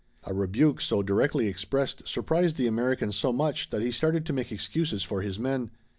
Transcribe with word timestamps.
A 0.23 0.33
rebuke 0.33 0.81
so 0.81 1.03
directly 1.03 1.45
expressed 1.45 2.07
surprised 2.07 2.57
the 2.57 2.65
American 2.65 3.11
so 3.11 3.31
much 3.31 3.69
that 3.69 3.83
he 3.83 3.91
started 3.91 4.25
to 4.25 4.33
make 4.33 4.51
excuses 4.51 5.03
for 5.03 5.21
his 5.21 5.37
men. 5.37 5.69